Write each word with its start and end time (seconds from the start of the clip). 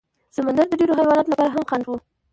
سمندر 0.35 0.65
د 0.69 0.73
ډېرو 0.79 0.97
حیواناتو 0.99 1.31
لپاره 1.33 1.49
هم 1.53 1.63
خنډ 1.69 1.85
و. 1.87 1.91